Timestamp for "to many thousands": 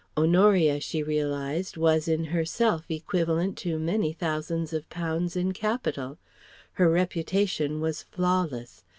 3.59-4.73